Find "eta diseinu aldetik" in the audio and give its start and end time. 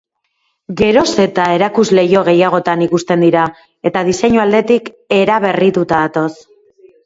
3.93-4.93